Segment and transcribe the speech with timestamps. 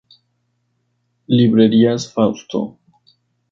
[1.27, 2.79] Librerías fausto.